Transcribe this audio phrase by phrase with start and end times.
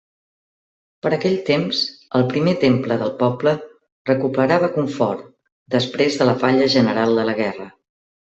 [1.05, 1.81] Per aquell temps
[2.19, 3.53] el primer temple del poble
[4.11, 5.29] recuperava confort
[5.77, 7.69] després de la falla general de la guerra.